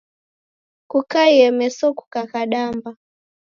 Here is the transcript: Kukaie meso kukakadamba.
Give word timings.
Kukaie 0.89 1.47
meso 1.57 1.85
kukakadamba. 1.97 2.89